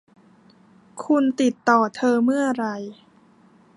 [1.03, 2.75] คุณติดต่อเธอเมื่อไหร่